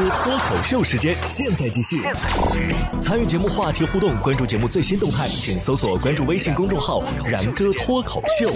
[0.00, 1.98] 哥脱口秀时间，现在继续。
[3.02, 8.50] 参与节目话题互动，关注节目最新动态，请搜索关注微信公众号“然哥脱口秀”。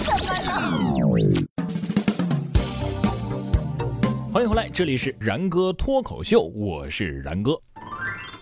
[4.33, 7.61] 欢迎回来，这里是然哥脱口秀，我是然哥。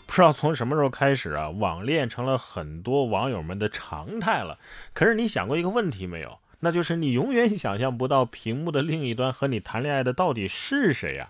[0.05, 4.57] 不知道从什么时候开始啊，网恋成了很多网友们的常态了。
[4.93, 6.39] 可是你想过一个问题没有？
[6.61, 11.27] 那就是你永远想象不到屏幕的另一端和你谈恋爱的到底是谁呀？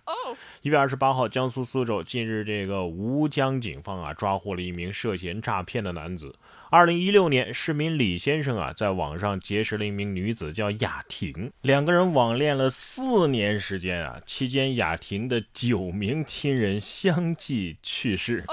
[0.62, 6.36] 一月二十八号，江苏苏州近日，这个吴江警方啊抓获了一名涉嫌诈骗的男子。
[6.70, 14.20] 二零一六年，市民李先生啊在网上结识了一名女子，叫雅婷，两个人网恋了四年时间啊。
[14.26, 18.44] 期间，雅婷的九名亲人相继去世，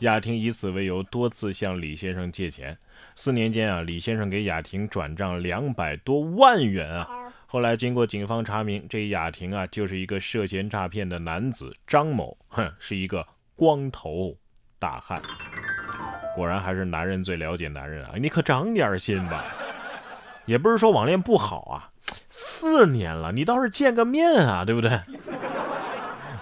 [0.00, 2.76] 雅婷以此为由多次向李先生借钱。
[3.16, 7.08] 四年间啊，李先生给雅婷转账两百多万元啊。
[7.52, 14.36] 后来经过警方查明，这雅婷啊就是一个涉嫌诈骗的男子张某，哼，是一个光头
[14.78, 15.20] 大汉。
[16.36, 18.12] 果然还是男人最了解男人啊！
[18.14, 19.44] 你可长点心吧。
[20.46, 21.90] 也不是说网恋不好啊，
[22.28, 25.00] 四年了，你倒是见个面啊，对不对？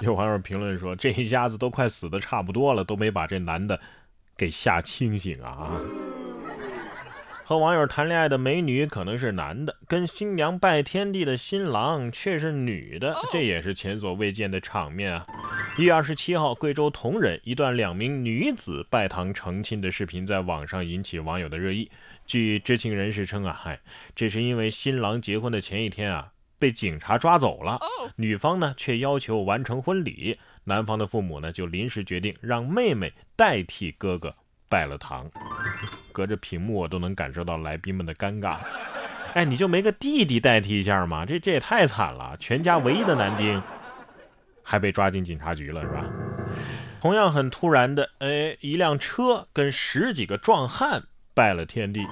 [0.00, 3.80] 有网友评论说，这一家子都快死的差不多了，都没把这男的
[4.36, 5.72] 给吓清醒啊。
[7.48, 15.26] 和网友谈恋爱的美女可能是男的，跟新娘拜天地的新郎却是女的，这也是前所未见的场面啊！
[15.78, 21.90] 一月二十七号，贵州铜仁一段两名女子拜堂成亲的视频在网上引起网友的热议。
[22.26, 23.80] 据知情人士称啊，嗨，
[24.14, 27.80] 这是因为新郎结婚的前一天啊被警察抓走了，
[28.16, 34.36] 女方呢却要求完成婚礼，男方的父母呢就临时决定让妹妹代替哥哥
[34.68, 35.30] 拜了堂。
[36.12, 38.56] 隔着屏幕，我都能感受到来宾们的尴尬。
[39.34, 41.24] 哎，你就没个弟弟代替一下吗？
[41.26, 42.36] 这这也太惨了！
[42.40, 43.62] 全家唯一的男丁
[44.62, 46.04] 还被抓进警察局了，是吧？
[47.00, 51.04] 同样很突然的，哎，一辆车跟十几个壮汉。
[51.38, 52.04] 拜了天地！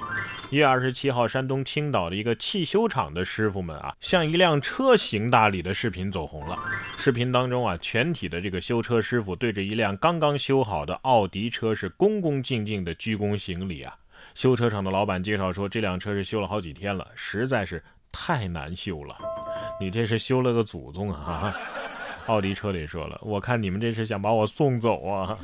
[0.50, 6.56] 一月二十七号，山东青岛的一个汽修厂的师傅们啊，向一辆车行大礼的视频走红了。
[6.96, 13.92] 视频当中啊，全体的这个修车师傅对着一辆刚刚修好的奥迪车是恭恭敬敬的鞠躬行礼啊。
[14.36, 17.82] 修车厂的老板介绍说，这辆车是修了好几天了，实在是
[18.12, 19.16] 太难修了。
[19.80, 21.52] 你这是修了个祖宗啊！
[22.26, 25.36] 奥迪车里说了，我看你们这是想把我送走啊！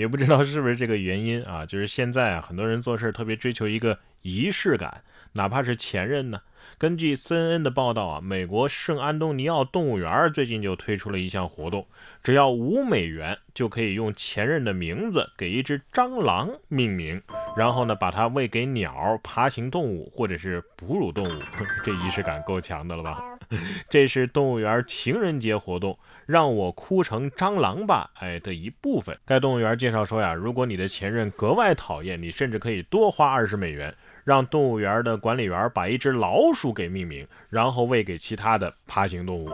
[0.00, 5.02] 也不知道是不是这个原因啊，就是现在啊，很多人做事特别追求一个仪式感，
[5.34, 6.40] 哪怕是前任呢。
[6.78, 11.86] 根据 CNN 的报道啊，美国圣安东尼奥动物园最近就推出了一项活动，
[12.22, 17.20] 只要五美元就可以用前任的名字给一只蟑螂命名，
[17.54, 21.42] 然后呢把它喂给鸟、爬行动物或者是哺乳动物，
[21.84, 23.29] 这仪式感够强的了吧？
[23.90, 29.18] 这是动物园情人节活动，让我哭成蟑螂吧，哎的一部分。
[29.26, 33.94] 该动物园介绍说呀，如果你的前任格外讨厌你，甚至可以多花二十美元。
[34.22, 39.50] 让动物园的管理员把一只老鼠给命名，然后喂给其他的爬行动物。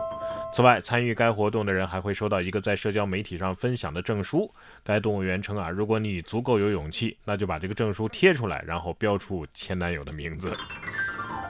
[0.53, 4.53] 此外，参与该活动的人还会收到一个在社交媒体上分享的证书。
[4.83, 10.55] 该动物园称啊，如果你足够有勇气，那就把这个证书贴出来，然后标出前男友的名字。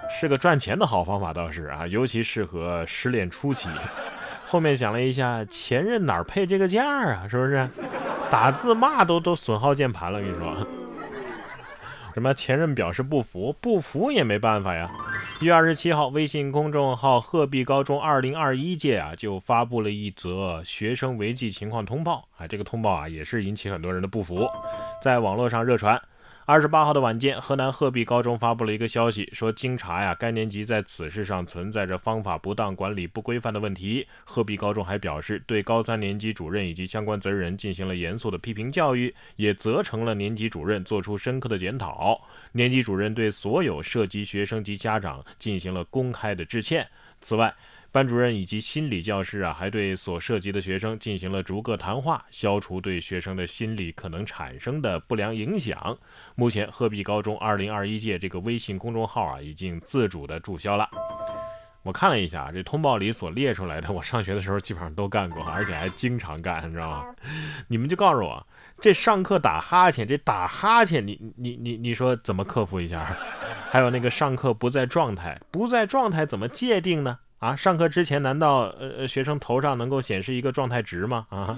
[0.09, 3.69] 是个赚钱的好方法，倒是啊，尤其适合失恋初期。
[4.45, 7.27] 后面想了一下，前任哪配这个价啊？
[7.27, 7.69] 是不是？
[8.29, 10.67] 打字骂都都损耗键盘了，跟你说。
[12.13, 14.89] 什么前任表示不服，不服也没办法呀。
[15.39, 24.49] 一月二十七号，微信公众号鹤壁高中二零二一届啊，就发布了一则学生违纪情况通报啊，这个通报啊，也是引起很多人的不服，
[24.99, 26.01] 在网络上热传。
[26.49, 34.07] 二十八号的晚间，河南鹤壁高中发布了一个消息，说经查呀，该年级在此事上存在着方法不当、管理不规范的问题。
[34.23, 42.17] 鹤壁高中还表示，对高三年级主任以及相关责任人进行了严肃的批评教育，也责成了年级主任做出深刻的检讨。
[42.53, 46.87] 年级主任对所有涉及学生及家长进行了公开的致歉。
[47.19, 47.53] 此外，
[47.97, 55.97] 班主任以及心理教师啊，还对所涉及的学生进行了逐个谈话，消除对学生的心理可能产生的不良影响。
[56.35, 60.87] 目前，鹤壁高中2021届这个微信公众号啊，已经自主的注销了。
[61.81, 67.05] 我看了一下这通报里所列出来的，我上学的时候基本上都干过，而且还经常干，你知道吗？
[67.67, 68.45] 你们就告诉我，
[68.79, 73.17] 这上课打哈欠，这打哈欠，你你你你说怎么克服一下？
[73.71, 77.17] 还有那个上课不在状态，不在状态怎么界定呢？
[77.39, 81.27] 啊，上课之前难道呃呃学生头上能够显示一个状态值吗？
[81.29, 81.55] 啊，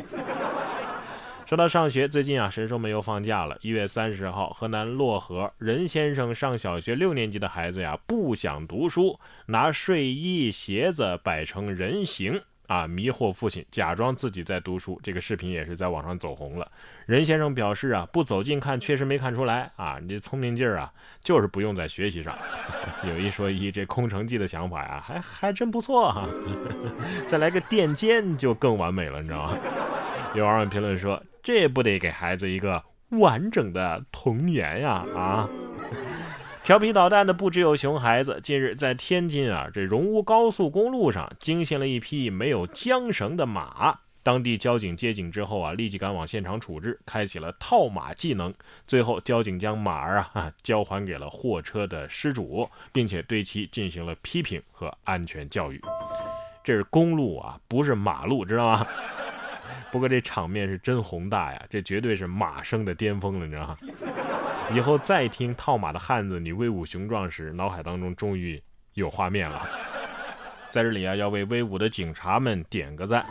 [1.45, 3.57] 说到上学，最近啊神兽们又放假了。
[3.61, 14.99] 一月三十号，河南漯河任先生上小学六年级的孩子呀不想读书，拿睡衣鞋子摆成人形，啊，迷惑父亲，假装自己在读书。
[15.01, 16.71] 这个视频也是在网上走红了。
[17.07, 20.93] 任先生表示啊，不走近看确实没看出来啊，你这聪明劲儿啊，
[21.23, 22.37] 就是不用在学习上。
[23.09, 26.29] 有一说一，这空城计的想法呀，还还真不错哈。
[27.25, 29.57] 再来个垫肩就更完美了，你知道吗？
[30.35, 35.49] 有网友评论说，这不得给孩子一个完整的童年呀啊！
[36.69, 38.39] 调皮捣蛋的不只有熊孩子。
[38.43, 43.97] 近日，在天津啊，这荣乌高速公路上惊现了一匹没有缰绳的马。
[44.21, 48.53] 当地交警接警之后啊，立即赶往现场处置，开启了套马技能。
[48.85, 55.81] 最后，交警将马儿啊交还给了货车的失主，并且对其进行了批评和安全教育。
[56.63, 58.85] 这是公路啊，不是马路，知道吗？
[59.91, 63.77] 不过这场面是真宏大呀，这绝对是马生的巅峰了，你知道吗？
[64.71, 68.61] 以后再听套马的汉子你威武雄壮时，脑海当中终于
[68.93, 69.67] 有画面了。
[70.69, 73.25] 在这里啊，要为威武的警察们点个赞。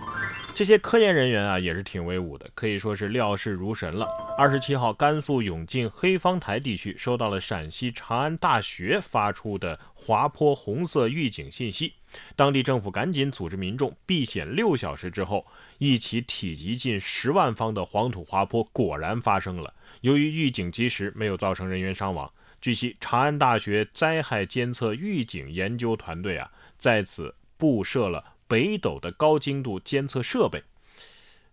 [0.59, 4.09] 这些科研人员啊，也是挺威武的，可以说是料事如神了。
[4.37, 11.93] 二十七号，甘肃永靖黑方台地区收到了陕西长安大学发出的滑坡红色预警信息，
[12.35, 15.47] 当地政府赶紧组织民众避险六小时之后，
[15.79, 19.73] 一起体积近十万方的黄土滑坡果然发生了。
[20.01, 22.29] 由于预警及时，没有造成人员伤亡。
[22.61, 30.65] 据悉，长安大学灾害监测预警研究团队啊，在此布设了北斗的高精度监测设备。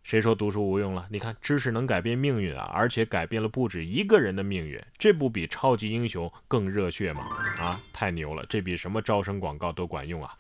[0.04, 1.06] 谁说读书无用了？
[1.12, 7.28] 你看，知识能改变命运啊，而且改变了不止一个人的命运，这不比超级英雄更热血吗？
[7.58, 8.46] 啊，太牛了！
[8.48, 10.36] 这比什么招生广告都管用啊！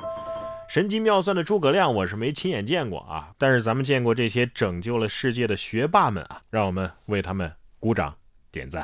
[0.70, 7.52] 神机妙算的诸葛亮，我是没亲眼见过啊，但是咱们见过这些拯救了世界的学霸们啊，让我们为他们。
[7.78, 8.16] 鼓掌
[8.52, 8.84] 点赞，